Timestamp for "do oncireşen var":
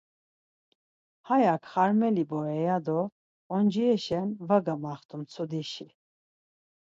2.85-4.61